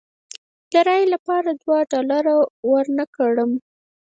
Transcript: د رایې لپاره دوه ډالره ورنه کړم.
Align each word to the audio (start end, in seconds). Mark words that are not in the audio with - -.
د 0.71 0.73
رایې 0.87 1.05
لپاره 1.13 1.49
دوه 1.61 1.79
ډالره 1.91 2.33
ورنه 2.71 3.05
کړم. 3.15 3.51